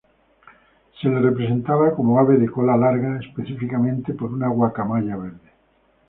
[0.99, 5.51] Se le representaba como ave de cola larga, específicamente por una guacamaya verde.